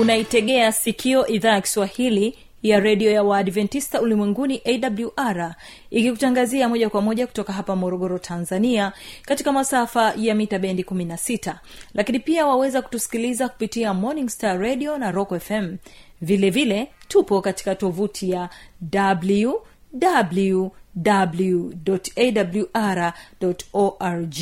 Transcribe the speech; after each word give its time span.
unaitegea 0.00 0.72
sikio 0.72 1.26
idhaa 1.26 1.52
ya 1.52 1.60
kiswahili 1.60 2.38
ya 2.62 2.80
redio 2.80 3.10
ya 3.10 3.22
waadventista 3.22 4.00
ulimwenguni 4.00 4.62
awr 4.64 5.54
ikikutangazia 5.90 6.68
moja 6.68 6.90
kwa 6.90 7.02
moja 7.02 7.26
kutoka 7.26 7.52
hapa 7.52 7.76
morogoro 7.76 8.18
tanzania 8.18 8.92
katika 9.22 9.52
masafa 9.52 10.12
ya 10.16 10.34
mita 10.34 10.58
bendi 10.58 10.82
16 10.82 11.54
lakini 11.94 12.18
pia 12.18 12.46
waweza 12.46 12.82
kutusikiliza 12.82 13.48
kupitia 13.48 13.94
morning 13.94 14.28
star 14.28 14.58
radio 14.60 14.98
na 14.98 15.10
rock 15.10 15.38
fm 15.38 15.76
vile 16.20 16.50
vile 16.50 16.88
tupo 17.08 17.40
katika 17.40 17.74
tovuti 17.74 18.30
ya 18.30 18.48
www 18.94 20.66
awr 22.14 23.12
org. 23.72 24.36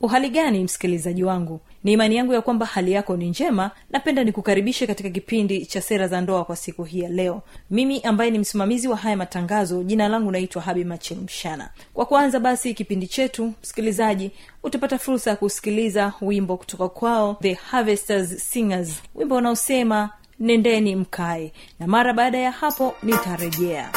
Uhali 0.00 0.28
gani 0.30 0.64
msikilizaji 0.64 1.24
wangu 1.24 1.60
ni 1.84 1.92
imani 1.92 2.16
yangu 2.16 2.32
ya 2.32 2.40
kwamba 2.42 2.66
hali 2.66 2.92
yako 2.92 3.16
ni 3.16 3.28
njema. 3.30 3.70
Napenda 3.90 4.24
nikukaribishe 4.24 4.86
katika 4.86 5.10
kipindi 5.10 5.66
cha 5.66 5.80
sera 5.82 6.08
za 6.08 6.20
ndoa 6.20 6.44
kwa 6.44 6.56
siku 6.56 6.84
hii 6.84 7.00
ya 7.00 7.08
leo. 7.10 7.42
Mimi 7.70 8.00
ambaye 8.00 8.30
ni 8.30 8.38
msimamizi 8.38 8.88
wa 8.88 8.96
haya 8.96 9.16
matangazo 9.16 9.82
jina 9.82 10.08
langu 10.08 10.30
naitwa 10.30 10.62
habi 10.62 10.84
machel 10.84 11.18
mshana 11.18 11.70
kwa 11.94 12.06
kwanza 12.06 12.40
basi 12.40 12.74
kipindi 12.74 13.06
chetu 13.06 13.52
msikilizaji 13.62 14.30
utapata 14.62 14.98
fursa 14.98 15.30
ya 15.30 15.36
kusikiliza 15.36 16.12
wimbo 16.20 16.56
kutoka 16.56 16.88
kwao 16.88 17.36
the 17.42 17.52
harvesters 17.52 18.50
singers. 18.50 19.02
Wimbo 19.14 19.36
unaosema 19.36 20.10
nendeni 20.40 20.96
mkae. 20.96 21.52
Na 21.80 21.86
mara 21.86 22.12
baada 22.12 22.38
ya 22.38 22.50
hapo 22.50 22.94
nitarejea 23.02 23.90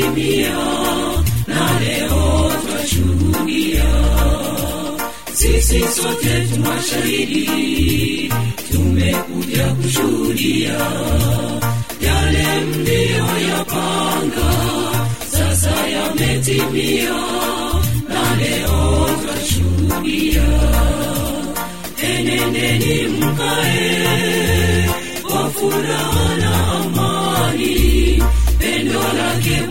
yametimia 0.00 0.56
na 1.46 1.80
leo 1.80 2.52
twashuhudia 2.66 3.84
sisi 5.32 5.80
sote 5.88 6.40
tumashahidi 6.54 8.32
tumekuja 8.72 9.66
kushuhudia. 9.74 10.78
Yale 12.00 12.60
mliyoyapanga 12.60 14.52
sasa 15.30 15.86
yametimia 15.88 17.14
na 18.08 18.36
leo 18.36 19.08
twashuhudia 19.24 20.42
enendeni 22.02 23.08
mkae 23.08 24.90
kwa 25.22 25.50
furaha 25.50 26.36
na 26.36 26.66
amani 26.72 28.22
pendo 28.58 29.00
lake 29.00 29.62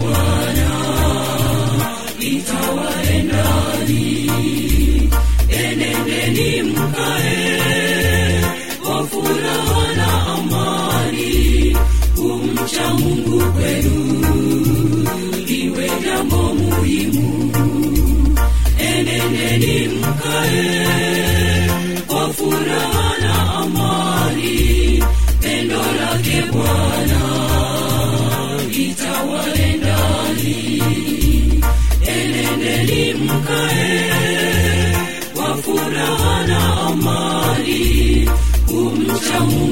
litawaendani 2.69 4.31
enendeni 5.49 6.63
mkae. 6.63 7.49
Amani 10.27 10.79
mkae 33.33 34.95
kwa 35.35 35.57
furaha 35.57 36.47
na 36.47 36.81
amani 36.81 38.29
kumcha 38.67 39.39
mungu 39.39 39.68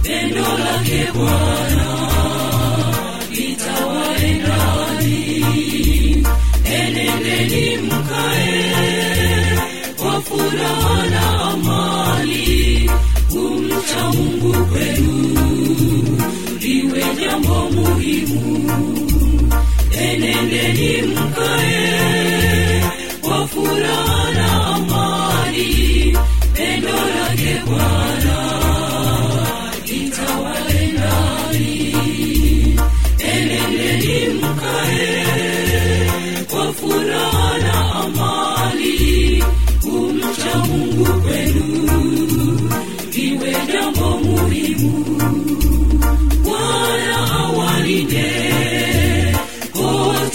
pendo 0.04 0.42
lake 0.58 1.12
mungu 14.14 14.66
kwenu 14.66 15.38
liwe 16.60 17.04
jambo 17.22 17.70
muhimu. 17.70 18.72
Enendeni 19.92 21.02
mkae 21.02 21.99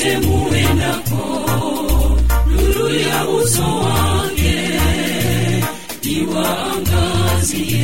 kote 0.05 0.19
muendako 0.19 1.45
nuru 2.47 2.89
ya 2.95 3.29
uso 3.29 3.63
wake 3.79 4.71
iwaangazie 6.03 7.84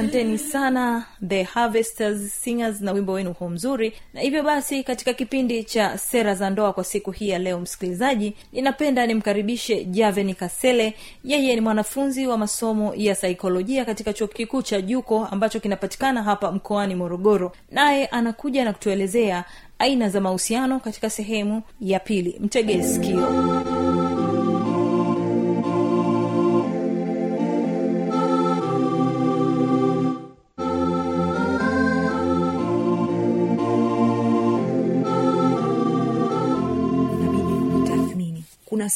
asanteni 0.00 0.38
sana 0.38 1.04
the 1.28 1.42
harvesters 1.42 2.32
singers 2.42 2.80
na 2.80 2.92
wimbo 2.92 3.12
wenu 3.12 3.32
huu 3.32 3.48
mzuri. 3.48 3.92
Na 4.14 4.20
hivyo 4.20 4.42
basi 4.42 4.84
katika 4.84 5.12
kipindi 5.12 5.64
cha 5.64 5.98
sera 5.98 6.34
za 6.34 6.50
ndoa 6.50 6.72
kwa 6.72 6.84
siku 6.84 7.10
hii 7.10 7.28
ya 7.28 7.38
leo 7.38 7.60
msikilizaji 7.60 8.34
ninapenda 8.52 9.06
nimkaribishe 9.06 9.84
javeni 9.84 10.34
kasele. 10.34 10.94
Yeye 11.24 11.54
ni 11.54 11.60
mwanafunzi 11.60 12.26
wa 12.26 12.38
masomo 12.38 12.94
ya 12.96 13.14
saikolojia 13.14 13.84
katika 13.84 14.12
chuo 14.12 14.26
kikuu 14.26 14.62
cha 14.62 14.80
juko 14.80 15.26
ambacho 15.26 15.60
kinapatikana 15.60 16.22
hapa 16.22 16.52
mkoani 16.52 16.94
morogoro. 16.94 17.52
Naye 17.70 18.06
anakuja 18.06 18.64
na 18.64 18.72
kutuelezea 18.72 19.44
aina 19.78 20.08
za 20.08 20.20
mahusiano 20.20 20.80
katika 20.80 21.10
sehemu 21.10 21.62
ya 21.80 22.00
pili. 22.00 22.36
Mtegee 22.40 22.82
sikio 22.82 23.28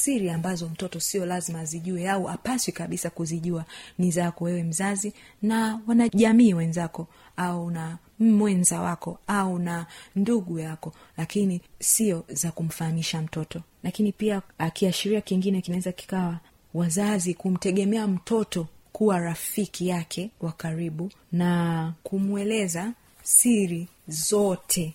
siri 0.04 0.30
ambazo 0.30 0.68
mtoto 0.68 1.00
sio 1.00 1.26
lazima 1.26 1.60
azijue 1.60 2.10
au 2.10 2.28
apaswi 2.28 2.72
kabisa 2.72 3.10
kuzijua 3.10 3.64
ni 3.98 4.10
zako 4.10 4.44
wewe 4.44 4.62
mzazi 4.62 5.12
na 5.42 5.80
wanajamii 5.86 6.54
wenzako 6.54 7.06
au 7.36 7.70
na 7.70 7.98
mwenza 8.18 8.80
wako 8.80 9.18
au 9.26 9.58
na 9.58 9.86
ndugu 10.16 10.58
yako 10.58 10.92
lakini 11.16 11.60
sio 11.80 12.24
za 12.28 12.52
kumfahamisha 12.52 13.22
mtoto. 13.22 13.62
Lakini 13.82 14.12
pia 14.12 14.42
akiashiria 14.58 15.20
kingine 15.20 15.60
kinaweza 15.60 15.92
kikawa 15.92 16.38
wazazi 16.74 17.34
kumtegemea 17.34 18.06
mtoto 18.06 18.66
kuwa 18.92 19.18
rafiki 19.20 19.88
yake 19.88 20.30
wa 20.40 20.52
karibu 20.52 21.10
na 21.32 21.92
kumweleza 22.02 22.92
siri 23.22 23.88
zote 24.08 24.94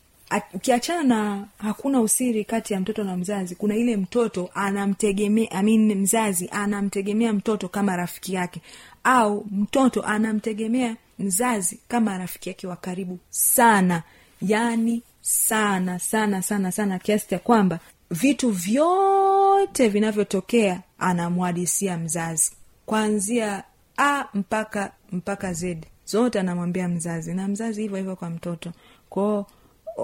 ukiachana 0.53 1.03
na 1.03 1.45
hakuna 1.57 2.01
usiri 2.01 2.45
kati 2.45 2.73
ya 2.73 2.79
mtoto 2.79 3.03
na 3.03 3.17
mzazi 3.17 3.55
kuna 3.55 3.75
ile 3.75 3.97
mtoto 3.97 4.49
anamtegemea 4.53 5.51
I 5.51 5.63
mean, 5.63 5.95
mzazi 5.95 6.49
anamtegemea 6.51 7.33
mtoto 7.33 7.67
kama 7.69 7.95
rafiki 7.97 8.33
yake 8.33 8.61
au 9.03 9.45
mtoto 9.51 10.03
anamtegemea 10.03 10.95
mzazi 11.19 11.79
kama 11.87 12.17
rafiki 12.17 12.49
yake 12.49 12.67
wa 12.67 12.75
karibu 12.75 13.19
sana. 13.29 14.03
Yaani 14.41 15.01
sana 15.21 15.99
sana 15.99 16.41
sana 16.41 16.71
sana 16.71 16.99
kiasi 16.99 17.27
cha 17.29 17.39
kwamba 17.39 17.79
vitu 18.11 18.49
vyote 18.51 19.87
vinavyotokea 19.89 20.81
anamwadisia 20.99 21.97
mzazi 21.97 22.51
kuanzia 22.85 23.63
a 23.97 24.25
mpaka 24.33 24.91
mpaka 25.11 25.53
z. 25.53 25.77
Zote 26.05 26.39
anamwambia 26.39 26.87
mzazi 26.87 27.33
na 27.33 27.47
mzazi 27.47 27.81
hivyo 27.81 27.97
hivyo 27.97 28.15
kwa 28.15 28.29
mtoto. 28.29 28.71
Kwao 29.09 29.47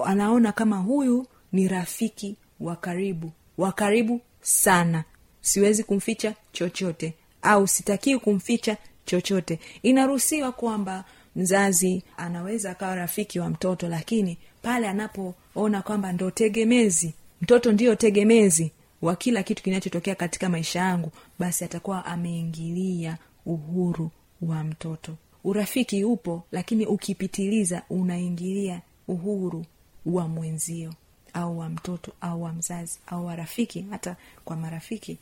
anaona 0.04 0.52
kama 0.52 0.76
huyu 0.76 1.26
ni 1.52 1.68
rafiki 1.68 2.36
wa 2.60 2.76
karibu 2.76 3.32
wa 3.58 3.72
karibu 3.72 4.20
sana. 4.40 5.04
Siwezi 5.40 5.84
kumficha 5.84 6.34
chochote 6.52 7.14
au 7.42 7.68
sitakii 7.68 8.18
kumficha 8.18 8.76
chochote. 9.04 9.58
Inaruhusiwa 9.82 10.52
kwamba 10.52 11.04
mzazi 11.36 12.02
anaweza 12.16 12.70
akawa 12.70 12.94
rafiki 12.94 13.38
wa 13.40 13.50
mtoto 13.50 13.88
lakini 13.88 14.38
pale 14.62 14.88
anapoona 14.88 15.82
kwamba 15.82 16.12
ndo 16.12 16.30
tegemezi 16.30 17.14
mtoto 17.42 17.72
ndiyo 17.72 17.94
tegemezi 17.94 18.72
wa 19.02 19.16
kila 19.16 19.42
kitu 19.42 19.62
kinachotokea 19.62 20.14
katika 20.14 20.48
maisha 20.48 20.78
yangu 20.80 21.10
basi 21.38 21.64
atakuwa 21.64 22.04
ameingilia 22.06 23.18
uhuru 23.46 24.10
wa 24.42 24.64
mtoto. 24.64 25.16
Urafiki 25.44 26.04
upo 26.04 26.42
lakini 26.52 26.86
ukipitiliza 26.86 27.82
unaingilia 27.90 28.80
uhuru 29.08 29.64
wa 30.06 30.28
mwenzio 30.28 30.94
au 31.32 31.58
wa 31.58 31.68
mtoto 31.68 32.12
au 32.20 32.42
wa 32.42 32.52
mzazi 32.52 32.98
au 33.06 33.26
wa 33.26 33.36
rafiki 33.36 33.86
hata 33.90 34.16
kwa 34.44 34.56
marafiki 34.56 35.18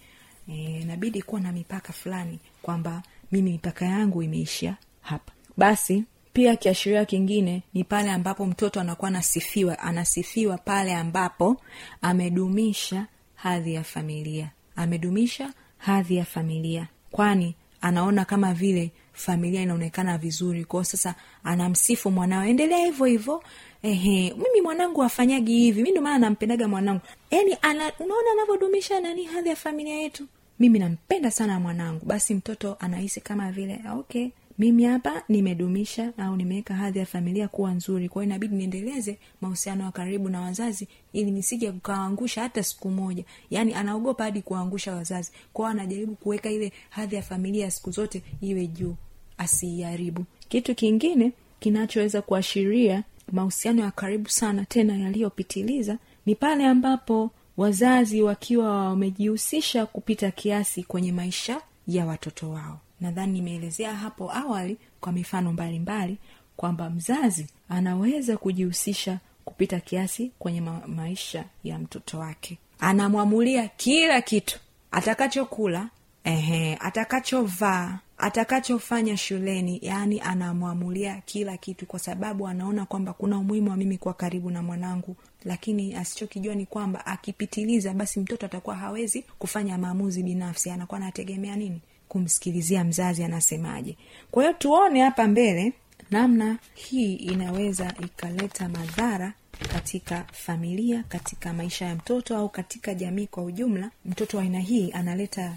inabidi 0.48 1.18
e, 1.18 1.22
kuwa 1.22 1.40
na 1.40 1.52
mipaka 1.52 1.92
fulani 1.92 2.38
kwamba 2.62 3.02
mimi 3.32 3.52
mipaka 3.52 3.84
yangu 3.84 4.22
imeishia 4.22 4.76
hapa. 5.00 5.32
Basi 5.56 6.04
pia 6.32 6.56
kiashiria 6.56 7.04
kingine 7.04 7.62
ni 7.74 7.84
pale 7.84 8.10
ambapo 8.10 8.46
mtoto 8.46 8.80
anakuwa 8.80 9.08
anasifiwa 9.08 9.78
anasifiwa 9.78 10.58
pale 10.58 10.94
ambapo 10.94 11.56
amedumisha 12.02 13.06
hadhi 13.34 13.74
ya 13.74 13.84
familia. 13.84 14.50
Amedumisha 14.76 15.52
hadhi 15.78 16.16
ya 16.16 16.24
familia 16.24 16.88
kwani 17.10 17.54
anaona 17.80 18.24
kama 18.24 18.54
vile 18.54 18.90
familia 19.12 19.62
inaonekana 19.62 20.18
vizuri. 20.18 20.64
Kwao 20.64 20.84
sasa 20.84 21.14
anamsifu 21.44 22.10
mwanao 22.10 22.44
endelea 22.44 22.78
hivyo 22.86 23.06
hivyo 23.06 23.42
ehe 23.84 24.34
mimi 24.36 24.60
mwanangu 24.62 25.02
afanyagi 25.02 25.58
hivi. 25.58 25.82
Mi 25.82 25.92
maana 26.00 26.18
nampendaga 26.18 26.68
mwanangu. 26.68 27.00
Yaani 27.30 27.56
ana, 27.62 27.92
unaona 27.98 28.30
anavyodumisha 28.32 29.00
nani 29.00 29.24
hadhi 29.24 29.48
ya 29.48 29.56
familia 29.56 29.94
yetu? 29.94 30.26
Mimi 30.58 30.78
nampenda 30.78 31.30
sana 31.30 31.60
mwanangu. 31.60 32.06
Basi 32.06 32.34
mtoto 32.34 32.76
anahisi 32.80 33.20
kama 33.20 33.52
vile 33.52 33.80
okay 33.98 34.28
mimi 34.58 34.84
hapa 34.84 35.22
nimedumisha 35.28 36.12
au 36.18 36.36
nimeweka 36.36 36.74
hadhi 36.74 36.98
ya 36.98 37.06
familia 37.06 37.48
kuwa 37.48 37.70
nzuri. 37.74 38.08
Kwa 38.08 38.24
inabidi 38.24 38.56
niendeleze 38.56 39.18
mahusiano 39.40 39.84
ya 39.84 39.90
karibu 39.90 40.28
na 40.28 40.40
wazazi 40.40 40.88
ili 41.12 41.30
nisije 41.30 41.72
kukaangusha 41.72 42.42
hata 42.42 42.62
siku 42.62 42.90
moja. 42.90 43.24
Yaani 43.50 43.74
anaogopa 43.74 44.24
hadi 44.24 44.42
kuwaangusha 44.42 44.94
wazazi. 44.94 45.32
Kwao 45.52 45.68
anajaribu 45.68 46.14
kuweka 46.14 46.50
ile 46.50 46.72
hadhi 46.90 47.16
ya 47.16 47.22
familia 47.22 47.70
siku 47.70 47.90
zote 47.90 48.22
iwe 48.40 48.66
juu 48.66 48.94
asiiharibu 49.38 50.24
kitu 50.48 50.74
kingine 50.74 51.32
kinachoweza 51.60 52.22
kuashiria 52.22 53.02
mahusiano 53.32 53.82
ya 53.82 53.90
karibu 53.90 54.30
sana 54.30 54.64
tena 54.64 54.96
yaliyopitiliza 54.96 55.98
ni 56.26 56.34
pale 56.34 56.66
ambapo 56.66 57.30
wazazi 57.56 58.22
wakiwa 58.22 58.88
wamejihusisha 58.88 59.86
kupita 59.86 60.30
kiasi 60.30 60.82
kwenye 60.82 61.12
maisha 61.12 61.60
ya 61.88 62.06
watoto 62.06 62.50
wao. 62.50 62.80
Nadhani 63.00 63.32
nimeelezea 63.32 63.94
hapo 63.94 64.32
awali 64.32 64.76
kwa 65.00 65.12
mifano 65.12 65.52
mbalimbali 65.52 66.16
kwamba 66.56 66.90
mzazi 66.90 67.46
anaweza 67.68 68.36
kujihusisha 68.36 69.18
kupita 69.44 69.80
kiasi 69.80 70.30
kwenye 70.38 70.60
ma- 70.60 70.82
maisha 70.86 71.44
ya 71.64 71.78
mtoto 71.78 72.18
wake. 72.18 72.58
Anamwamulia 72.78 73.68
kila 73.68 74.22
kitu. 74.22 74.58
Atakachokula 74.90 75.88
ehe 76.24 76.76
atakachovaa 76.80 77.98
atakachofanya 78.24 79.16
shuleni 79.16 79.78
yaani 79.82 80.20
anamwamulia 80.20 81.22
kila 81.26 81.56
kitu 81.56 81.86
kwa 81.86 81.98
sababu 81.98 82.48
anaona 82.48 82.86
kwamba 82.86 83.12
kuna 83.12 83.38
umuhimu 83.38 83.70
wa 83.70 83.76
mimi 83.76 83.98
kuwa 83.98 84.14
karibu 84.14 84.50
na 84.50 84.62
mwanangu. 84.62 85.16
Lakini 85.44 85.94
asichokijua 85.94 86.54
ni 86.54 86.66
kwamba 86.66 87.06
akipitiliza 87.06 87.94
basi 87.94 88.20
mtoto 88.20 88.46
atakuwa 88.46 88.76
hawezi 88.76 89.22
kufanya 89.38 89.78
maamuzi 89.78 90.22
binafsi. 90.22 90.70
Anakuwa 90.70 91.00
anategemea 91.00 91.56
nini? 91.56 91.80
Kumsikilizia 92.08 92.84
mzazi 92.84 93.24
anasemaje. 93.24 93.96
Kwa 94.30 94.42
hiyo 94.42 94.54
tuone 94.54 95.00
hapa 95.02 95.28
mbele 95.28 95.72
namna 96.10 96.58
hii 96.74 97.14
inaweza 97.14 97.94
ikaleta 98.04 98.68
madhara 98.68 99.32
katika 99.72 100.24
familia 100.32 101.02
katika 101.08 101.52
maisha 101.52 101.86
ya 101.86 101.94
mtoto 101.94 102.36
au 102.36 102.48
katika 102.48 102.94
jamii 102.94 103.26
kwa 103.26 103.42
ujumla. 103.42 103.90
Mtoto 104.04 104.36
wa 104.36 104.42
aina 104.42 104.60
hii 104.60 104.90
analeta 104.92 105.56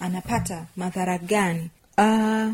anapata 0.00 0.66
madhara 0.76 1.18
gani 1.18 1.70
uh, 1.98 2.52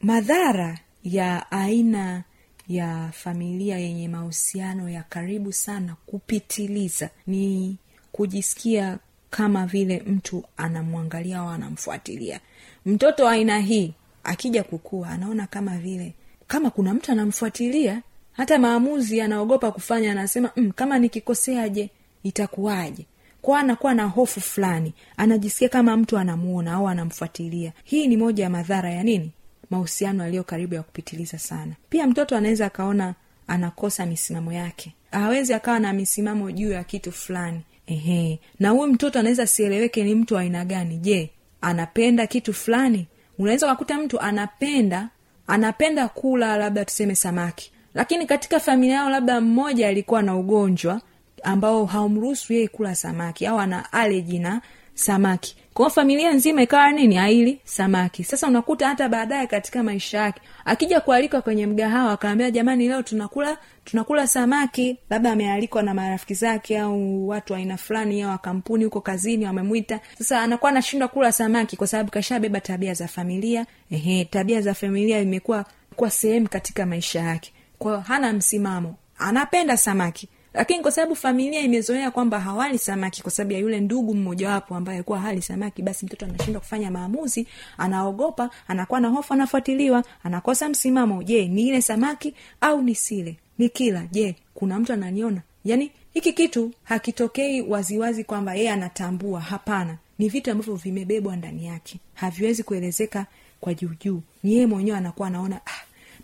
madhara 0.00 0.78
ya 1.04 1.50
aina 1.50 2.22
ya 2.68 3.10
familia 3.12 3.78
yenye 3.78 4.08
mahusiano 4.08 4.88
ya 4.90 5.02
karibu 5.02 5.52
sana 5.52 5.96
kupitiliza 6.06 7.10
ni 7.26 7.76
kujisikia 8.12 8.98
kama 9.30 9.66
vile 9.66 10.00
mtu 10.06 10.44
anamwangalia 10.56 11.38
au 11.38 11.48
anamfuatilia. 11.48 12.40
Mtoto 12.86 13.28
aina 13.28 13.58
hii 13.58 13.94
akija 14.24 14.62
kukua 14.62 15.08
anaona 15.08 15.46
kama 15.46 15.78
vile 15.78 16.14
kama 16.46 16.70
kuna 16.70 16.94
mtu 16.94 17.12
anamfuatilia 17.12 18.02
hata 18.32 18.58
maamuzi 18.58 19.20
anaogopa 19.20 19.72
kufanya 19.72 20.12
anasema 20.12 20.50
mm, 20.56 20.72
kama 20.72 20.98
nikikoseaje 20.98 21.90
itakuwaje 22.22 23.06
kwa 23.44 23.58
anakuwa 23.60 23.94
na 23.94 24.04
hofu 24.04 24.40
fulani 24.40 24.92
anajisikia 25.16 25.68
kama 25.68 25.96
mtu 25.96 26.18
anamuona 26.18 26.72
au 26.72 26.88
anamfuatilia. 26.88 27.72
Hii 27.84 28.06
ni 28.06 28.16
moja 28.16 28.44
ya 28.44 28.50
madhara 28.50 28.90
ya 28.90 29.02
nini? 29.02 29.30
Mahusiano 29.70 30.24
yaliyo 30.24 30.44
karibu 30.44 30.74
ya 30.74 30.82
kupitiliza 30.82 31.38
sana. 31.38 31.72
Pia 31.88 32.06
mtoto 32.06 32.36
anaweza 32.36 32.66
akaona 32.66 33.14
anakosa 33.46 34.06
misimamo 34.06 34.52
yake. 34.52 34.94
Hawezi 35.10 35.54
akawa 35.54 35.78
na 35.78 35.92
misimamo 35.92 36.50
juu 36.50 36.70
ya 36.70 36.84
kitu 36.84 37.12
fulani. 37.12 37.60
Ehe 37.86 38.38
na 38.60 38.70
huyu 38.70 38.92
mtoto 38.92 39.18
anaweza 39.18 39.42
asieleweke 39.42 40.04
ni 40.04 40.14
mtu 40.14 40.38
aina 40.38 40.64
gani. 40.64 40.96
Je 40.96 41.30
anapenda 41.60 42.26
kitu 42.26 42.52
fulani? 42.54 43.06
Unaweza 43.38 43.66
ukakuta 43.66 43.98
mtu 43.98 44.20
anapenda 44.20 45.08
anapenda 45.46 46.08
kula 46.08 46.56
labda 46.56 46.84
tuseme 46.84 47.14
samaki. 47.14 47.72
Lakini 47.94 48.26
katika 48.26 48.60
familia 48.60 48.94
yao 48.96 49.10
labda 49.10 49.40
mmoja 49.40 49.88
alikuwa 49.88 50.22
na 50.22 50.36
ugonjwa 50.36 51.00
ambao 51.44 51.84
haumruhusu 51.84 52.52
yeye 52.52 52.68
kula 52.68 52.94
samaki 52.94 53.46
au 53.46 53.58
ana 53.58 53.92
aleji 53.92 54.38
na 54.38 54.60
samaki. 54.94 55.56
Kwao 55.74 55.90
familia 55.90 56.32
nzima 56.32 56.62
ikawa 56.62 56.92
nini? 56.92 57.18
Aili 57.18 57.60
samaki. 57.64 58.24
Sasa 58.24 58.46
unakuta 58.48 58.88
hata 58.88 59.08
baadaye 59.08 59.46
katika 59.46 59.82
maisha 59.82 60.18
yake 60.18 60.40
akija 60.64 61.00
kualikwa 61.00 61.42
kwenye 61.42 61.66
mgahawa 61.66 62.12
akaambia 62.12 62.50
jamani 62.50 62.88
leo 62.88 63.02
tunakula 63.02 63.58
tunakula 63.84 64.26
samaki. 64.26 64.98
Labda 65.10 65.32
amealikwa 65.32 65.82
na 65.82 65.94
marafiki 65.94 66.34
zake 66.34 66.78
au 66.78 67.28
watu 67.28 67.52
wa 67.52 67.58
aina 67.58 67.76
fulani 67.76 68.22
au 68.22 68.38
kampuni 68.38 68.84
huko 68.84 69.00
kazini 69.00 69.44
wamemwita. 69.46 70.00
Sasa 70.18 70.40
anakuwa 70.40 70.70
anashindwa 70.70 71.08
kula 71.08 71.32
samaki 71.32 71.76
kwa 71.76 71.86
sababu 71.86 72.10
kashabeba 72.10 72.60
tabia 72.60 72.94
za 72.94 73.08
familia. 73.08 73.66
Ehe 73.90 74.24
tabia 74.24 74.60
za 74.60 74.74
familia 74.74 75.20
imekuwa 75.20 75.64
kwa 75.96 76.10
sehemu 76.10 76.48
katika 76.48 76.86
maisha 76.86 77.20
yake. 77.20 77.52
Kwao 77.78 78.00
hana 78.00 78.32
msimamo. 78.32 78.94
Anapenda 79.18 79.76
samaki 79.76 80.28
lakini 80.54 80.82
kwa 80.82 80.90
sababu 80.90 81.16
familia 81.16 81.60
imezoea 81.60 82.10
kwamba 82.10 82.40
hawali 82.40 82.78
samaki 82.78 83.22
kwa 83.22 83.30
sababu 83.30 83.52
ya 83.52 83.58
yule 83.58 83.80
ndugu 83.80 84.14
mmojawapo 84.14 84.74
ambaye 84.76 84.98
alikuwa 84.98 85.20
hali 85.20 85.42
samaki 85.42 85.82
basi 85.82 86.06
mtoto 86.06 86.24
anashindwa 86.26 86.60
kufanya 86.60 86.90
maamuzi 86.90 87.46
anaogopa 87.78 88.50
anakuwa 88.68 89.00
na 89.00 89.08
hofu 89.08 89.32
anafuatiliwa 89.34 90.04
anakosa 90.24 90.68
msimamo. 90.68 91.22
Je 91.22 91.48
ni 91.48 91.68
ile 91.68 91.82
samaki 91.82 92.34
au 92.60 92.82
ni 92.82 92.94
sile? 92.94 93.36
Ni 93.58 93.68
kila. 93.68 94.06
Je 94.12 94.34
kuna 94.54 94.78
mtu 94.80 94.92
ananiona? 94.92 95.40
Yaani 95.64 95.90
hiki 96.14 96.32
kitu 96.32 96.72
hakitokei 96.84 97.62
waziwazi 97.62 98.24
kwamba 98.24 98.54
yeye 98.54 98.70
anatambua. 98.70 99.40
Hapana. 99.40 99.96
Ni 100.18 100.28
vitu 100.28 100.50
ambavyo 100.50 100.74
vimebebwa 100.74 101.36
ndani 101.36 101.66
yake. 101.66 101.98
Haviwezi 102.14 102.62
kuelezeka 102.62 103.26
kwa 103.60 103.74
juujuu 103.74 104.22
ni 104.42 104.52
yeye 104.54 104.66
mwenyewe 104.66 104.98
anakuwa 104.98 105.28
anaona 105.28 105.56
ah, 105.66 105.82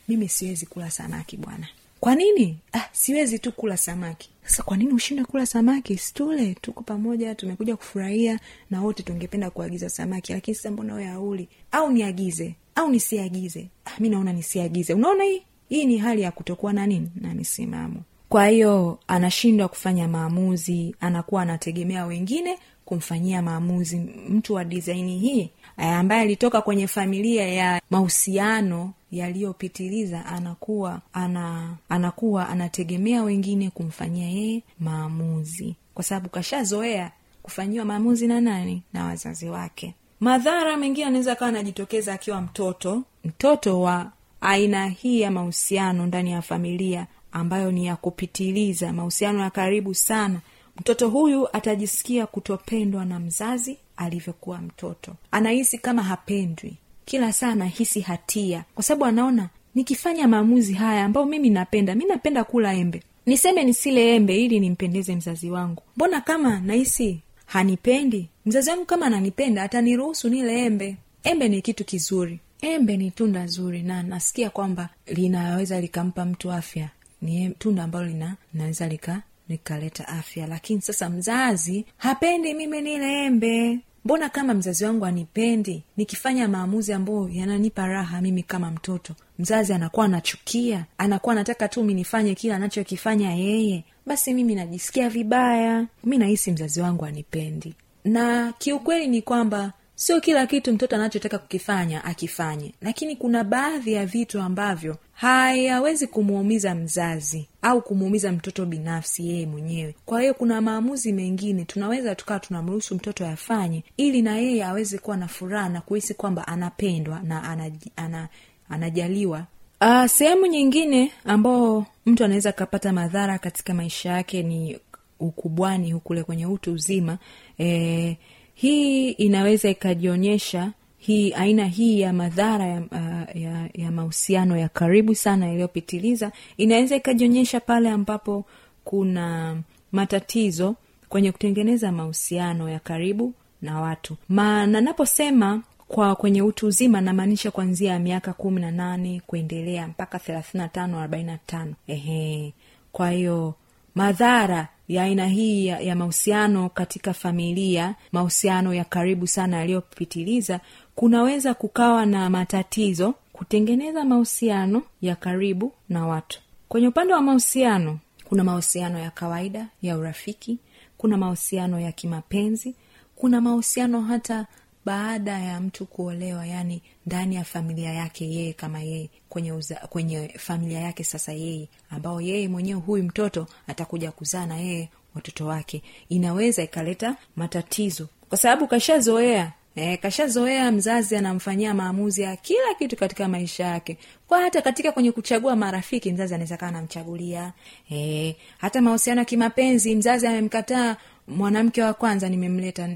mimi 0.08 0.28
siwezi 0.28 0.66
kula 0.66 0.90
samaki 0.90 1.36
bwana 1.36 1.68
kwa 2.00 2.14
nini? 2.14 2.58
Ah, 2.72 2.88
siwezi 2.92 3.38
tu 3.38 3.52
kula 3.52 3.76
samaki. 3.76 4.30
Sasa 4.44 4.62
kwa 4.62 4.76
nini 4.76 4.92
ushinde 4.92 5.24
kula 5.24 5.46
samaki? 5.46 5.96
Situle 5.98 6.54
tuko 6.60 6.82
pamoja 6.82 7.34
tumekuja 7.34 7.76
kufurahia 7.76 8.40
na 8.70 8.82
wote 8.82 9.02
tungependa 9.02 9.50
kuagiza 9.50 9.88
samaki. 9.90 10.32
Lakini 10.32 10.54
sasa 10.54 10.70
mbona 10.70 10.94
we 10.94 11.08
auli 11.08 11.48
au 11.72 11.90
niagize? 11.92 12.54
Au 12.74 12.90
nisiagize? 12.90 13.68
Ah, 13.84 13.90
mi 14.00 14.08
naona 14.08 14.32
nisiagize. 14.32 14.94
Unaona 14.94 15.24
hii? 15.24 15.42
Hii 15.68 15.84
ni 15.84 15.98
hali 15.98 16.22
ya 16.22 16.30
kutokuwa 16.32 16.72
na 16.72 16.86
nini? 16.86 17.10
Na 17.20 17.34
misimamo 17.34 17.96
kwa 18.28 18.46
hiyo 18.48 18.98
anashindwa 19.08 19.68
kufanya 19.68 20.08
maamuzi 20.08 20.94
anakuwa 21.00 21.42
anategemea 21.42 22.06
wengine 22.06 22.58
kumfanyia 22.90 23.42
maamuzi 23.42 23.98
mtu 24.28 24.54
wa 24.54 24.64
disaini 24.64 25.18
hii 25.18 25.50
ambaye 25.76 26.20
alitoka 26.22 26.60
kwenye 26.62 26.86
familia 26.86 27.48
ya 27.48 27.80
mahusiano 27.90 28.92
yaliyopitiliza 29.12 30.26
anakuwa 30.26 31.00
ana 31.12 31.74
anakuwa 31.88 32.48
anategemea 32.48 33.22
wengine 33.22 33.70
kumfanyia 33.70 34.28
yeye 34.28 34.62
maamuzi. 34.80 35.76
Kwa 35.94 36.04
sababu 36.04 36.28
kashazoea 36.28 37.10
kufanyiwa 37.42 37.84
maamuzi 37.84 38.26
na 38.26 38.40
nani? 38.40 38.82
Na 38.92 39.04
wazazi 39.04 39.48
wake. 39.48 39.94
Madhara 40.20 40.76
mengine 40.76 41.06
anaweza 41.06 41.32
akawa 41.32 41.48
anajitokeza 41.48 42.12
akiwa 42.12 42.40
mtoto 42.40 43.02
mtoto 43.24 43.80
wa 43.80 44.12
aina 44.40 44.86
hii 44.86 45.20
ya 45.20 45.30
mahusiano 45.30 46.06
ndani 46.06 46.32
ya 46.32 46.42
familia 46.42 47.06
ambayo 47.32 47.70
ni 47.72 47.86
ya 47.86 47.96
kupitiliza. 47.96 48.92
Mahusiano 48.92 49.40
ya 49.42 49.50
karibu 49.50 49.94
sana 49.94 50.40
mtoto 50.80 51.08
huyu 51.08 51.48
atajisikia 51.56 52.26
kutopendwa 52.26 53.04
na 53.04 53.20
mzazi 53.20 53.76
alivyokuwa 53.96 54.58
mtoto. 54.58 55.16
Anahisi 55.30 55.78
kama 55.78 56.02
hapendwi. 56.02 56.76
Kila 57.04 57.32
saa 57.32 57.48
anahisi 57.48 58.00
hatia. 58.00 58.64
Kwa 58.74 58.82
sababu 58.84 59.04
anaona 59.04 59.48
nikifanya 59.74 60.28
maamuzi 60.28 60.72
haya 60.74 61.04
ambayo 61.04 61.26
mimi 61.26 61.50
napenda 61.50 61.94
mi 61.94 62.04
napenda 62.04 62.44
kula 62.44 62.74
embe. 62.74 63.02
Niseme 63.26 63.64
nisile 63.64 64.14
embe 64.16 64.44
ili 64.44 64.60
nimpendeze 64.60 65.16
mzazi 65.16 65.50
wangu. 65.50 65.82
Mbona 65.96 66.20
kama 66.20 66.60
nahisi 66.60 67.20
hanipendi? 67.46 68.28
Mzazi 68.46 68.70
wangu 68.70 68.84
kama 68.84 69.06
ananipenda 69.06 69.62
ataniruhusu 69.62 70.28
nile 70.28 70.64
embe. 70.64 70.96
Embe 71.24 71.48
ni 71.48 71.62
kitu 71.62 71.84
kizuri. 71.84 72.40
Embe 72.60 72.96
ni 72.96 73.10
tunda 73.10 73.46
zuri 73.46 73.82
na 73.82 74.02
nasikia 74.02 74.50
kwamba 74.50 74.88
linaweza 75.06 75.80
likampa 75.80 76.24
mtu 76.24 76.52
afya. 76.52 76.88
Ni 77.22 77.50
tunda 77.50 77.82
ambalo 77.84 78.06
linaweza 78.52 78.88
lika 78.88 79.22
likaleta 79.50 80.08
afya. 80.08 80.46
Lakini 80.46 80.80
sasa 80.82 81.10
mzazi 81.10 81.84
hapendi 81.96 82.54
mimi 82.54 82.80
nile 82.80 83.24
embe. 83.24 83.78
Mbona 84.04 84.28
kama 84.28 84.54
mzazi 84.54 84.84
wangu 84.84 85.04
anipendi 85.06 85.82
nikifanya 85.96 86.48
maamuzi 86.48 86.92
ambayo 86.92 87.28
yananipa 87.32 87.86
raha 87.86 88.20
mimi 88.20 88.42
kama 88.42 88.70
mtoto 88.70 89.14
mzazi 89.38 89.72
anakuwa 89.72 90.06
anachukia 90.06 90.84
anakuwa 90.98 91.32
anataka 91.32 91.68
tu 91.68 91.84
mi 91.84 91.94
nifanye 91.94 92.34
kile 92.34 92.54
anachokifanya 92.54 93.34
yeye 93.34 93.84
basi 94.06 94.34
mimi 94.34 94.54
najisikia 94.54 95.08
vibaya. 95.08 95.86
Mi 96.04 96.18
nahisi 96.18 96.52
mzazi 96.52 96.80
wangu 96.80 97.04
anipendi 97.04 97.74
na 98.04 98.52
kiukweli 98.58 99.06
ni 99.08 99.22
kwamba 99.22 99.72
sio 100.00 100.20
kila 100.20 100.46
kitu 100.46 100.72
mtoto 100.72 100.96
anachotaka 100.96 101.38
kukifanya 101.38 102.04
akifanye 102.04 102.74
lakini 102.80 103.16
kuna 103.16 103.44
baadhi 103.44 103.92
ya 103.92 104.06
vitu 104.06 104.40
ambavyo 104.40 104.96
hayawezi 105.12 106.06
kumuumiza 106.06 106.74
mzazi 106.74 107.48
au 107.62 107.82
kumuumiza 107.82 108.32
mtoto 108.32 108.66
binafsi 108.66 109.28
yeye 109.28 109.46
mwenyewe. 109.46 109.94
Kwa 110.06 110.20
hiyo 110.20 110.34
kuna 110.34 110.60
maamuzi 110.60 111.12
mengine 111.12 111.64
tunaweza 111.64 112.14
tukawa 112.14 112.40
tunamruhusu 112.40 112.94
mtoto 112.94 113.24
yafanye 113.24 113.84
ili 113.96 114.22
na 114.22 114.36
yeye 114.38 114.64
aweze 114.64 114.98
kuwa 114.98 115.16
na 115.16 115.28
furaha 115.28 115.68
na 115.68 115.80
kuhisi 115.80 116.14
kwamba 116.14 116.48
anapendwa 116.48 117.20
na 117.22 117.42
anaj, 117.42 117.74
ana, 117.96 118.28
anajaliwa. 118.68 119.46
Uh, 119.80 120.06
sehemu 120.06 120.46
nyingine 120.46 121.12
ambao 121.24 121.86
mtu 122.06 122.24
anaweza 122.24 122.50
akapata 122.50 122.92
madhara 122.92 123.38
katika 123.38 123.74
maisha 123.74 124.10
yake 124.12 124.42
ni 124.42 124.78
ukubwani 125.20 125.92
hukule 125.92 126.22
kwenye 126.22 126.46
utu 126.46 126.72
uzima. 126.72 127.18
E, 127.58 128.16
hii 128.60 129.10
inaweza 129.10 129.70
ikajionyesha 129.70 130.72
hii 130.98 131.32
aina 131.32 131.64
hii 131.66 132.00
ya 132.00 132.12
madhara 132.12 132.66
ya, 132.66 132.80
uh, 132.80 133.36
ya, 133.42 133.68
ya 133.74 133.90
mahusiano 133.90 134.56
ya 134.56 134.68
karibu 134.68 135.14
sana 135.14 135.46
yaliyopitiliza. 135.46 136.32
Inaweza 136.56 136.96
ikajionyesha 136.96 137.60
pale 137.60 137.90
ambapo 137.90 138.44
kuna 138.84 139.56
matatizo 139.92 140.76
kwenye 141.08 141.32
kutengeneza 141.32 141.92
mahusiano 141.92 142.68
ya 142.68 142.78
karibu 142.78 143.32
na 143.62 143.80
watu. 143.80 144.16
Maana 144.28 144.80
naposema 144.80 145.62
kwa 145.88 146.16
kwenye 146.16 146.42
utu 146.42 146.66
uzima 146.66 147.00
namaanisha 147.00 147.50
kuanzia 147.50 147.98
miaka 147.98 148.32
kumi 148.32 148.60
na 148.60 148.70
nane 148.70 149.22
kuendelea 149.26 149.88
mpaka 149.88 150.18
thelathini 150.18 150.62
na 150.62 150.68
tano 150.68 150.98
arobaini 150.98 151.26
na 151.26 151.38
tano. 151.46 151.74
Ehe. 151.86 152.52
Kwa 152.92 153.10
hiyo 153.10 153.54
madhara 153.94 154.68
ya 154.90 155.02
aina 155.02 155.26
hii 155.26 155.66
ya, 155.66 155.80
ya 155.80 155.96
mahusiano 155.96 156.68
katika 156.68 157.12
familia 157.14 157.94
mahusiano 158.12 158.74
ya 158.74 158.84
karibu 158.84 159.26
sana 159.26 159.56
yaliyopitiliza 159.56 160.60
kunaweza 160.94 161.54
kukawa 161.54 162.06
na 162.06 162.30
matatizo 162.30 163.14
kutengeneza 163.32 164.04
mahusiano 164.04 164.82
ya 165.02 165.16
karibu 165.16 165.72
na 165.88 166.06
watu. 166.06 166.40
Kwenye 166.68 166.88
upande 166.88 167.14
wa 167.14 167.20
mahusiano 167.20 167.98
kuna 168.24 168.44
mahusiano 168.44 168.98
ya 168.98 169.10
kawaida 169.10 169.66
ya 169.82 169.96
urafiki 169.98 170.58
kuna 170.98 171.16
mahusiano 171.16 171.80
ya 171.80 171.92
kimapenzi 171.92 172.74
kuna 173.16 173.40
mahusiano 173.40 174.00
hata 174.00 174.46
baada 174.90 175.38
ya 175.38 175.60
mtu 175.60 175.86
kuolewa 175.86 176.46
yani 176.46 176.82
ndani 177.06 177.34
ya 177.36 177.44
familia 177.44 177.92
yake 177.92 178.30
yeye 178.30 178.52
kama 178.52 178.80
yeye 178.80 179.10
kwenye 179.28 179.52
kwenye 179.88 180.28
familia 180.38 180.80
yake 180.80 181.04
sasa 181.04 181.32
yeye 181.32 181.68
ambao 181.90 182.20
yeye 182.20 182.48
mwenyewe 182.48 182.80
huyu 182.80 183.04
mtoto 183.04 183.46
atakuja 183.66 184.12
kuzaa 184.12 184.46
na 184.46 184.56
yeye 184.56 184.88
watoto 185.14 185.46
wake 185.46 185.82
inaweza 186.08 186.62
ikaleta 186.62 187.16
matatizo. 187.36 188.08
Kwa 188.28 188.38
sababu 188.38 188.66
kashazoea 188.66 189.52
E, 189.76 189.96
kashazoea 189.96 190.72
mzazi 190.72 191.16
anamfanyia 191.16 191.74
maamuzi 191.74 192.22
ya 192.22 192.36
kila 192.36 192.74
kitu 192.78 192.96
katika 192.96 193.28
maisha 193.28 193.64
yake. 193.64 193.98
Kwa 194.26 194.40
hata 194.40 194.62
katika 194.62 194.92
kwenye 194.92 195.12
kuchagua 195.12 195.56
marafiki 195.56 196.12
mzazi 196.12 196.34
anaweza 196.34 196.56
kaa 196.56 196.66
anamchagulia. 196.68 197.52
E, 197.90 198.36
hata 198.58 198.80
mahusiano 198.80 199.20
ya 199.20 199.24
kimapenzi 199.24 199.96
mzazi 199.96 200.26
amemkataa 200.26 200.96
mwanamke 201.28 201.82
wa 201.82 201.94
kwanza 201.94 202.28
nimemleta 202.28 202.88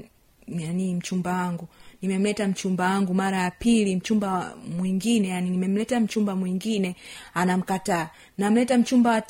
yani 0.47 0.95
mchumba 0.95 1.33
wangu 1.33 1.67
nimemleta 2.07 2.47
mchumba 2.47 2.83
wangu 2.83 3.13
mara 3.13 3.37
ya 3.37 3.51
pili 3.51 3.95
mchumba 3.95 4.55
mwingine 4.77 5.27
yani 5.27 5.49
nimemleta 5.49 5.99
mchumba 5.99 6.35
mwingine 6.35 6.95
anamkataa. 7.33 8.09
Namleta 8.37 8.77
mchumba 8.77 9.09
wa 9.11 9.21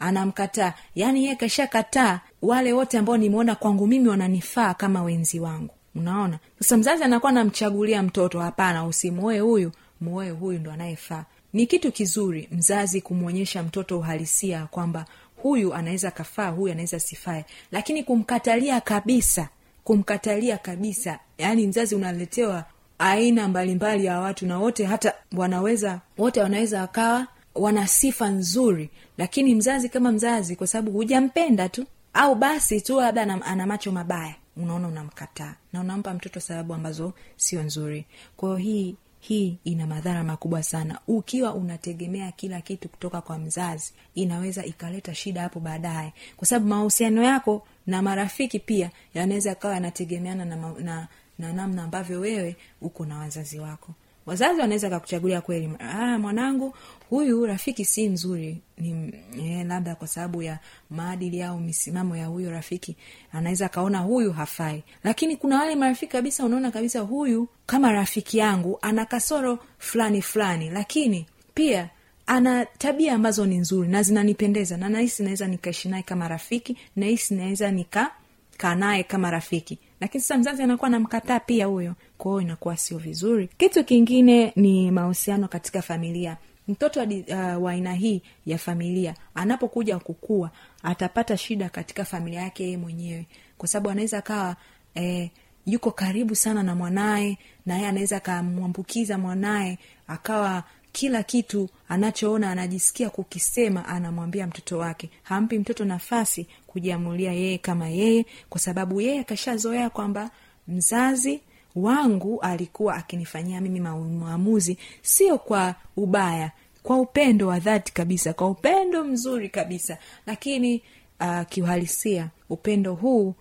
anamkataa. 0.00 0.72
Yani 0.94 1.24
yeye 1.24 1.36
kashakataa 1.36 2.20
wale 2.42 2.72
wote 2.72 2.98
ambao 2.98 3.16
nimeona 3.16 3.54
kwangu 3.54 3.86
mimi 3.86 4.08
wananifaa 4.08 4.74
kama 4.74 5.02
wenzi 5.02 5.40
wangu. 5.40 5.74
Unaona? 5.94 6.38
Sasa 6.58 6.76
mzazi 6.76 7.02
anakuwa 7.04 7.30
anamchagulia 7.30 8.02
mtoto 8.02 8.40
hapana 8.40 8.86
usimuoe 8.86 9.38
huyu 9.38 9.72
muoe 10.00 10.30
huyu 10.30 10.58
ndo 10.58 10.72
anayefaa. 10.72 11.24
Ni 11.52 11.66
kitu 11.66 11.92
kizuri 11.92 12.48
mzazi 12.52 13.00
kumwonyesha 13.00 13.62
mtoto 13.62 13.98
uhalisia 13.98 14.66
kwamba 14.66 15.04
huyu 15.42 15.74
anaweza 15.74 16.10
kafaa 16.10 16.48
huyu 16.48 16.72
anaweza 16.72 17.00
sifae. 17.00 17.44
Lakini 17.72 18.02
kumkatalia 18.02 18.80
kabisa 18.80 19.48
kumkatalia 19.88 20.58
kabisa. 20.58 21.18
Yaani 21.38 21.66
mzazi 21.66 21.94
unaletewa 21.94 22.64
aina 22.98 23.48
mbalimbali 23.48 24.04
ya 24.04 24.20
watu 24.20 24.46
na 24.46 24.58
wote 24.58 24.84
hata 24.84 25.14
wanaweza 25.36 26.00
wote 26.18 26.40
wanaweza 26.40 26.80
wakawa 26.80 27.26
wana 27.54 27.86
sifa 27.86 28.28
nzuri. 28.28 28.90
Lakini 29.18 29.54
mzazi 29.54 29.88
kama 29.88 30.12
mzazi 30.12 30.56
kwa 30.56 30.66
sababu 30.66 30.90
hujampenda 30.92 31.68
tu 31.68 31.86
au 32.14 32.34
basi 32.34 32.80
tu 32.80 33.00
labda 33.00 33.22
ana, 33.22 33.42
ana 33.44 33.66
macho 33.66 33.92
mabaya 33.92 34.34
unaona 34.56 34.88
unamkataa 34.88 35.54
na 35.72 35.80
unampa 35.80 36.14
mtoto 36.14 36.40
sababu 36.40 36.74
ambazo 36.74 37.12
sio 37.36 37.62
nzuri. 37.62 38.04
Kwahiyo 38.36 38.56
hii 38.58 38.96
hii 39.20 39.58
ina 39.64 39.86
madhara 39.86 40.24
makubwa 40.24 40.62
sana. 40.62 40.98
Ukiwa 41.08 41.54
unategemea 41.54 42.32
kila 42.32 42.60
kitu 42.60 42.88
kutoka 42.88 43.20
kwa 43.20 43.38
mzazi 43.38 43.92
inaweza 44.14 44.64
ikaleta 44.64 45.14
shida 45.14 45.42
hapo 45.42 45.60
baadaye. 45.60 46.12
Kwa 46.36 46.46
sababu 46.46 46.66
mahusiano 46.68 47.22
yako 47.22 47.66
na 47.88 48.02
marafiki 48.02 48.58
pia 48.58 48.90
yanaweza 49.14 49.48
yakawa 49.50 49.74
yanategemeana 49.74 50.44
na, 50.44 50.56
na, 50.80 51.08
na 51.38 51.52
namna 51.52 51.82
ambavyo 51.82 52.20
wewe 52.20 52.56
uko 52.80 53.06
na 53.06 53.18
wazazi 53.18 53.58
wako. 53.58 53.92
Wazazi 54.26 54.60
wanaweza 54.60 54.90
kakuchagulia 54.90 55.40
kweli 55.40 55.70
ah, 55.78 56.18
mwanangu 56.18 56.74
huyu 57.10 57.46
rafiki 57.46 57.84
si 57.84 58.08
mzuri 58.08 58.62
ni 58.78 59.14
eh, 59.38 59.66
labda 59.66 59.94
kwa 59.94 60.08
sababu 60.08 60.42
ya 60.42 60.58
maadili 60.90 61.42
au 61.42 61.60
misimamo 61.60 62.16
ya 62.16 62.26
huyo 62.26 62.50
rafiki 62.50 62.96
anaweza 63.32 63.66
akaona 63.66 63.98
huyu 63.98 64.32
hafai. 64.32 64.84
Lakini 65.04 65.36
kuna 65.36 65.58
wale 65.58 65.74
marafiki 65.74 66.12
kabisa 66.12 66.44
unaona 66.44 66.70
kabisa 66.70 67.00
huyu 67.00 67.48
kama 67.66 67.92
rafiki 67.92 68.38
yangu 68.38 68.78
ana 68.82 69.04
kasoro 69.04 69.58
fulani 69.78 70.22
fulani. 70.22 70.70
Lakini 70.70 71.26
pia 71.54 71.90
ana 72.28 72.66
tabia 72.66 73.14
ambazo 73.14 73.46
ni 73.46 73.58
nzuri 73.58 73.88
na 73.88 74.02
zinanipendeza 74.02 74.76
na 74.76 74.88
nahisi 74.88 75.22
naweza 75.22 75.46
nikaishi 75.46 75.88
naye 75.88 76.02
kama 76.02 76.28
rafiki 76.28 76.76
nahisi 76.96 77.34
naweza 77.34 77.70
nikakaa 77.70 78.74
naye 78.74 79.02
kama 79.02 79.30
rafiki. 79.30 79.78
Lakini 80.00 80.22
sasa 80.22 80.38
mzazi 80.38 80.62
anakuwa 80.62 80.86
anamkataa 80.88 81.40
pia 81.40 81.66
huyo. 81.66 81.94
Kwa 82.18 82.42
inakuwa 82.42 82.76
sio 82.76 82.98
vizuri. 82.98 83.48
Kitu 83.58 83.84
kingine 83.84 84.52
ni 84.56 84.90
mahusiano 84.90 85.48
katika 85.48 85.82
familia. 85.82 86.36
Mtoto 86.68 87.02
uh, 87.02 87.62
wa 87.62 87.72
aina 87.72 87.94
hii 87.94 88.22
ya 88.46 88.58
familia 88.58 89.14
anapokuja 89.34 89.98
kukua 89.98 90.50
atapata 90.82 91.36
shida 91.36 91.68
katika 91.68 92.04
familia 92.04 92.40
yake 92.40 92.64
yeye 92.64 92.76
mwenyewe. 92.76 93.26
Kwa 93.58 93.68
sababu 93.68 93.90
anaweza 93.90 94.22
kawa 94.22 94.56
eh, 94.94 95.30
yuko 95.66 95.90
karibu 95.90 96.34
sana 96.36 96.62
na 96.62 96.74
mwanaye 96.74 97.38
na 97.66 97.74
yeye 97.74 97.88
anaweza 97.88 98.16
akamwambukiza 98.16 99.18
mwanaye 99.18 99.78
akawa 100.06 100.64
kila 100.98 101.22
kitu 101.22 101.68
anachoona 101.88 102.50
anajisikia 102.50 103.10
kukisema 103.10 103.88
anamwambia 103.88 104.46
mtoto 104.46 104.78
wake. 104.78 105.10
Hampi 105.22 105.58
mtoto 105.58 105.84
nafasi 105.84 106.46
kujiamulia 106.66 107.32
yeye 107.32 107.58
kama 107.58 107.88
yeye 107.88 108.26
kwa 108.48 108.60
sababu 108.60 109.00
yeye 109.00 109.20
akashazoea 109.20 109.90
kwamba 109.90 110.30
mzazi 110.68 111.40
wangu 111.76 112.40
alikuwa 112.40 112.94
akinifanyia 112.94 113.60
mimi 113.60 113.80
maamuzi 113.80 114.78
sio 115.02 115.38
kwa 115.38 115.74
ubaya 115.96 116.50
kwa 116.82 116.96
upendo 117.00 117.46
wa 117.48 117.58
dhati 117.58 117.92
kabisa 117.94 118.32
kwa 118.32 118.48
upendo 118.50 119.04
mzuri 119.04 119.48
kabisa. 119.48 119.98
Lakini 120.26 120.82
uh, 121.20 121.42
kiuhalisia 121.48 122.28
upendo 122.50 122.94
huu 122.94 123.28
uh, 123.28 123.34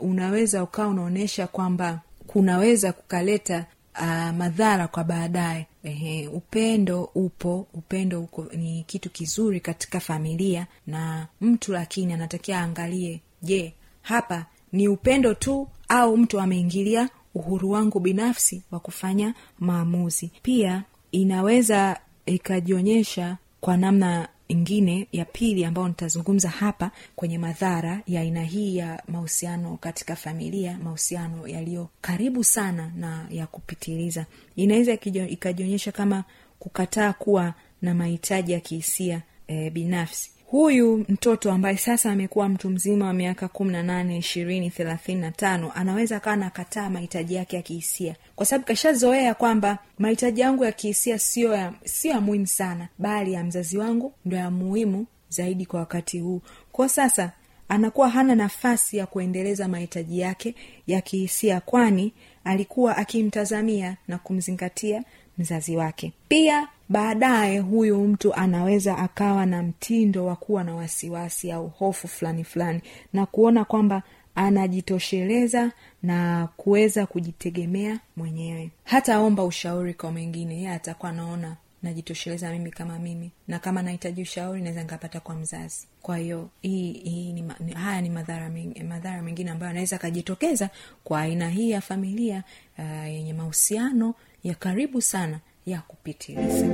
unaweza 0.00 0.62
ukawa 0.62 0.88
unaonyesha 0.88 1.46
kwamba 1.46 2.00
kunaweza 2.26 2.92
kukaleta 2.92 3.64
uh, 4.00 4.30
madhara 4.36 4.88
kwa 4.88 5.04
baadaye 5.04 5.66
Ehe, 5.84 6.28
upendo 6.28 7.04
upo 7.14 7.66
upendo 7.74 8.20
uko 8.22 8.44
ni 8.56 8.84
kitu 8.86 9.10
kizuri 9.10 9.60
katika 9.60 10.00
familia 10.00 10.66
na 10.86 11.26
mtu 11.40 11.72
lakini 11.72 12.12
anatakiwa 12.12 12.58
aangalie 12.58 13.20
je 13.42 13.74
hapa 14.02 14.46
ni 14.72 14.88
upendo 14.88 15.34
tu 15.34 15.68
au 15.88 16.16
mtu 16.16 16.40
ameingilia 16.40 17.08
uhuru 17.34 17.70
wangu 17.70 18.00
binafsi 18.00 18.62
wa 18.70 18.80
kufanya 18.80 19.34
maamuzi. 19.58 20.30
Pia 20.42 20.82
inaweza 21.12 22.00
ikajionyesha 22.26 23.36
kwa 23.60 23.76
namna 23.76 24.28
ingine 24.50 25.06
ya 25.12 25.24
pili 25.24 25.64
ambayo 25.64 25.88
nitazungumza 25.88 26.48
hapa 26.48 26.90
kwenye 27.16 27.38
madhara 27.38 28.00
ya 28.06 28.20
aina 28.20 28.42
hii 28.42 28.76
ya 28.76 29.02
mahusiano 29.08 29.76
katika 29.76 30.16
familia 30.16 30.78
mahusiano 30.84 31.46
yaliyo 31.48 31.88
karibu 32.00 32.44
sana 32.44 32.92
na 32.96 33.26
ya 33.30 33.46
kupitiliza. 33.46 34.26
Inaweza 34.56 34.92
ikajionyesha 35.28 35.92
kama 35.92 36.24
kukataa 36.58 37.12
kuwa 37.12 37.54
na 37.82 37.94
mahitaji 37.94 38.52
ya 38.52 38.60
kihisia 38.60 39.22
e, 39.46 39.70
binafsi 39.70 40.30
huyu 40.50 41.04
mtoto 41.08 41.52
ambaye 41.52 41.76
sasa 41.76 42.12
amekuwa 42.12 42.48
mtu 42.48 42.70
mzima 42.70 43.06
wa 43.06 43.12
miaka 43.12 43.48
kumi 43.48 43.72
na 43.72 43.82
nane 43.82 44.16
ishirini 44.18 44.70
thelathini 44.70 45.20
na 45.20 45.30
tano 45.30 45.72
anaweza 45.74 46.16
akawa 46.16 46.36
nakataa 46.36 46.90
mahitaji 46.90 47.34
yake 47.34 47.56
ya 47.56 47.62
kihisia. 47.62 48.16
Kwa 48.36 48.46
sababu 48.46 48.64
kashazoea 48.66 49.34
kwamba 49.34 49.78
mahitaji 49.98 50.40
yangu 50.40 50.64
ya 50.64 50.72
kihisia 50.72 51.18
sio 51.18 51.54
ya 51.54 51.72
sio 51.84 52.10
ya 52.10 52.20
muhimu 52.20 52.46
sana 52.46 52.88
bali 52.98 53.32
ya 53.32 53.44
mzazi 53.44 53.78
wangu 53.78 54.12
ndo 54.24 54.36
ya 54.36 54.50
muhimu 54.50 55.06
zaidi 55.28 55.66
kwa 55.66 55.80
wakati 55.80 56.18
huu. 56.18 56.40
Kwa 56.72 56.88
sasa 56.88 57.32
anakuwa 57.68 58.08
hana 58.08 58.34
nafasi 58.34 58.96
ya 58.96 59.06
kuendeleza 59.06 59.68
mahitaji 59.68 60.20
yake 60.20 60.54
ya 60.86 61.00
kihisia 61.00 61.60
kwani 61.60 62.12
alikuwa 62.44 62.96
akimtazamia 62.96 63.96
na 64.08 64.18
kumzingatia 64.18 65.04
mzazi 65.38 65.76
wake. 65.76 66.12
Pia 66.28 66.68
baadaye 66.90 67.58
huyu 67.58 68.00
mtu 68.06 68.34
anaweza 68.34 68.98
akawa 68.98 69.46
na 69.46 69.62
mtindo 69.62 70.26
wa 70.26 70.36
kuwa 70.36 70.64
na 70.64 70.74
wasiwasi 70.74 71.52
au 71.52 71.68
hofu 71.68 72.08
fulani 72.08 72.44
fulani 72.44 72.80
na 73.12 73.26
kuona 73.26 73.64
kwamba 73.64 74.02
anajitosheleza 74.34 75.72
na 76.02 76.48
kuweza 76.56 77.06
kujitegemea 77.06 77.98
mwenyewe. 78.16 78.70
Hataomba 78.84 79.44
ushauri 79.44 79.94
kwa 79.94 80.12
mwingine 80.12 80.54
yeye 80.54 80.70
atakuwa 80.70 81.10
anaona 81.12 81.56
najitosheleza 81.82 82.50
mimi 82.50 82.70
kama 82.70 82.98
mimi 82.98 83.30
na 83.48 83.58
kama 83.58 83.82
nahitaji 83.82 84.22
ushauri 84.22 84.60
naweza 84.62 84.82
nikapata 84.82 85.20
kwa 85.20 85.34
mzazi. 85.34 85.86
Kwa 86.02 86.18
hiyo 86.18 86.48
hii, 86.62 86.92
hii 86.92 87.32
ni, 87.32 87.44
ni, 87.60 87.72
haya 87.72 88.00
ni 88.00 88.10
madhara 88.10 88.48
meng- 88.48 88.84
madhara 88.84 89.22
mengine 89.22 89.50
ambayo 89.50 89.70
anaweza 89.70 89.96
akajitokeza 89.96 90.70
kwa 91.04 91.20
aina 91.20 91.48
hii 91.48 91.70
ya 91.70 91.80
familia 91.80 92.44
uh, 92.78 93.06
yenye 93.08 93.32
mahusiano 93.32 94.14
ya 94.44 94.54
karibu 94.54 95.02
sana 95.02 95.38
ya 95.70 95.80
kupitiliza 95.80 96.66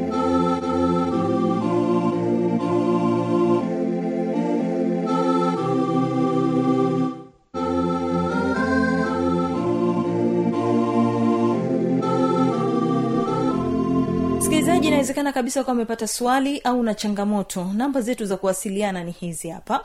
msikilizaji 14.38 14.88
inawezekana 14.88 15.32
kabisa 15.32 15.60
ukawa 15.60 15.74
umepata 15.74 16.06
swali 16.08 16.58
au 16.64 16.82
na 16.82 16.94
changamoto. 16.94 17.64
Namba 17.74 18.00
zetu 18.00 18.26
za 18.26 18.36
kuwasiliana 18.36 19.04
ni 19.04 19.10
hizi 19.12 19.48
hapa 19.48 19.84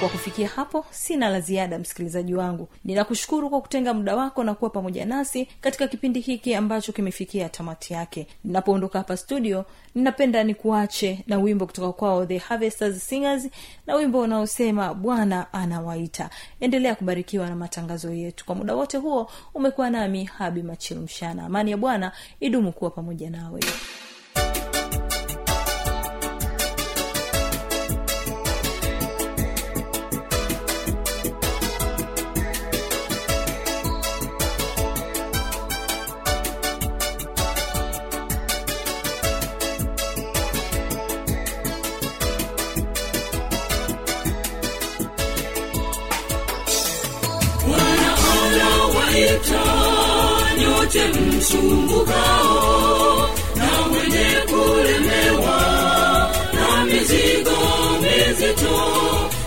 kwa 0.00 0.08
kufikia 0.08 0.48
hapo 0.48 0.84
sina 0.90 1.28
la 1.28 1.40
ziada 1.40 1.78
msikilizaji 1.78 2.34
wangu. 2.34 2.68
Ninakushukuru 2.84 3.50
kwa 3.50 3.60
kutenga 3.60 3.94
muda 3.94 4.16
wako 4.16 4.44
na 4.44 4.54
kuwa 4.54 4.70
pamoja 4.70 5.04
nasi 5.06 5.44
katika 5.60 5.88
kipindi 5.88 6.20
hiki 6.20 6.54
ambacho 6.54 6.92
kimefikia 6.92 7.48
tamati 7.48 7.92
yake. 7.92 8.26
Ninapoondoka 8.44 8.98
hapa 8.98 9.16
studio 9.16 9.64
ninapenda 9.94 10.44
nikuache 10.44 11.24
na 11.26 11.38
wimbo 11.38 11.66
kutoka 11.66 11.92
kwao 11.92 12.26
the 12.26 12.38
harvesters 12.38 13.08
singers 13.08 13.48
na 13.86 13.94
wimbo 13.94 14.20
unaosema 14.20 14.94
bwana 14.94 15.52
anawaita. 15.52 16.30
Endelea 16.60 16.94
kubarikiwa 16.94 17.48
na 17.48 17.56
matangazo 17.56 18.12
yetu. 18.12 18.44
Kwa 18.44 18.54
muda 18.54 18.74
wote 18.74 18.98
huo 18.98 19.30
umekuwa 19.54 19.90
nami 19.90 20.24
habi 20.24 20.62
machilu 20.62 21.00
mshana 21.00 21.44
amani 21.46 21.70
ya 21.70 21.76
bwana 21.76 22.12
idumu 22.40 22.72
kuwa 22.72 22.90
pamoja 22.90 23.30
nawe. 23.30 23.60
Bwana 23.60 24.09
anawaita 49.48 49.62
nyote 50.58 51.02
msumbukao 51.08 53.28
na 53.56 53.70
mwenye 53.88 54.28
kulemewa 54.50 55.60
na 56.52 56.84
mizigo 56.84 57.58
mizito, 58.00 58.78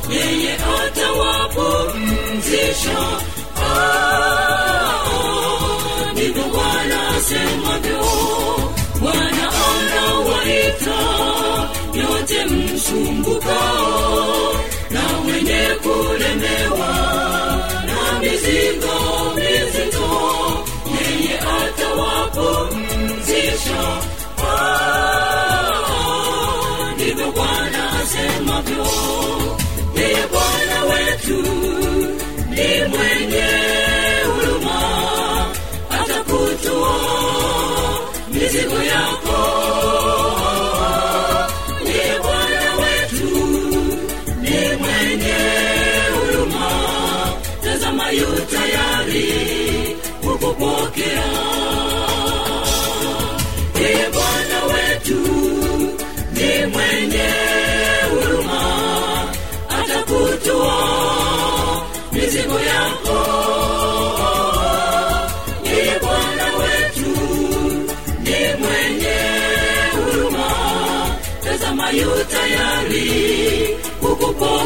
yeye 0.09 0.53
atawapumzisha. 0.85 2.99
Ah, 3.63 4.99
Ndivyo 6.13 6.43
Bwana 6.43 6.99
asemavyo. 7.17 8.05
Bwana 8.99 9.45
anawaita 9.69 10.99
nyote 11.93 12.39
msumbukao 12.45 14.55
na 14.91 15.01
mwenye 15.23 15.61
kulemewa 15.83 16.91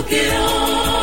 kukupokea. 0.07 0.37
Pengine 0.37 0.96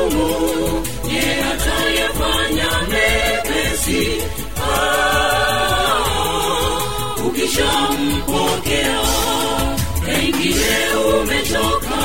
magumu, 0.00 0.82
ye 1.12 1.24
atayafanya 1.52 2.70
mepesi 2.90 4.02
Ah, 4.62 6.06
ukishampokea. 7.26 9.00
Pengine 10.06 10.78
umechoka 11.20 12.02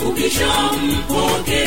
ukishampokea. 0.10 1.59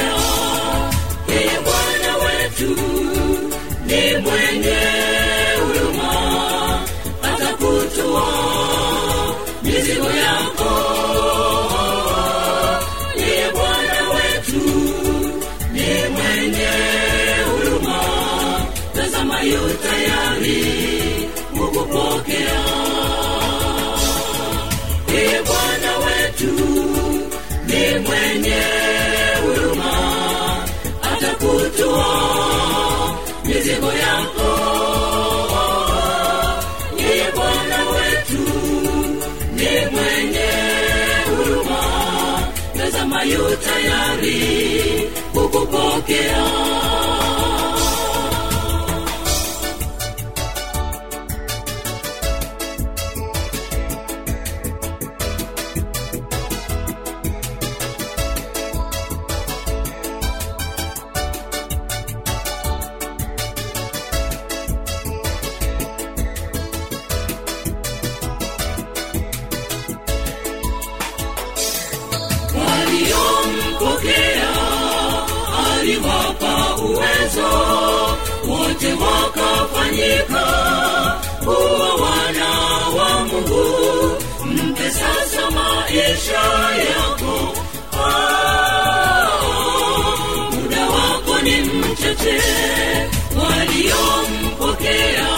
Yu 43.43 43.57
tayari 43.57 44.41
kukupokea. 45.35 46.45
Wakafanyika 79.93 81.21
kuwa 81.45 81.95
wana 81.95 82.51
wa 82.97 83.25
mungu. 83.25 83.65
Mpe 84.47 84.91
sasa 84.91 85.51
maisha 85.51 86.43
yako. 86.89 87.53
Ah, 87.93 89.31
muda 90.53 90.87
wako 90.87 91.43
ni 91.43 91.61
mchache. 91.61 92.41
Waliompokea 93.37 95.29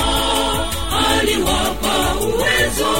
aliwapa 1.10 2.14
uwezo. 2.20 2.94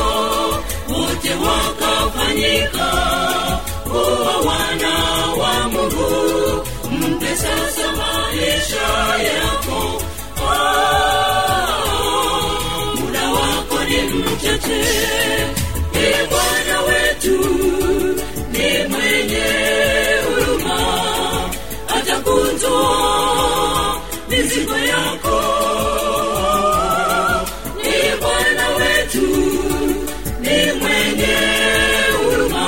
Wote 0.89 1.31
wakafanyika 1.35 2.91
kuwa 3.85 4.37
wana 4.37 4.95
wa 5.43 5.69
mungu. 5.69 6.67
Mpe 6.91 7.37
sasa 7.37 7.93
maisha 7.93 8.87
yako 9.25 10.03
mchache 14.65 15.47
ni 15.93 16.09
bwana 16.31 16.77
wetu 16.81 17.39
ni 18.53 18.69
mwenye 18.89 19.49
huruma. 20.25 20.79
Atakutoa 21.97 24.01
mizigo 24.29 24.77
yako. 24.77 25.41
Ni 27.83 27.97
bwana 28.21 28.67
wetu 28.77 29.27
ni 30.41 30.59
mwenye 30.81 31.37
huruma. 32.23 32.67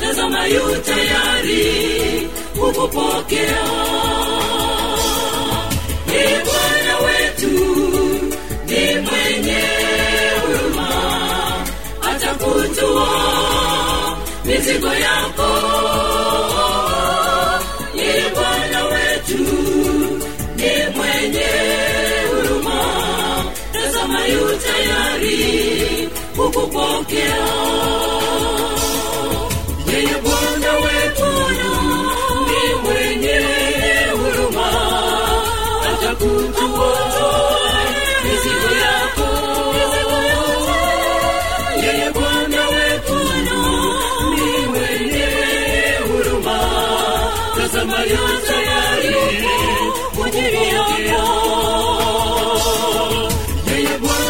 Tazama 0.00 0.42
yu 0.46 0.76
tayari 0.84 1.66
kukupokea 2.60 3.64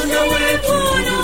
yeye 0.09 1.18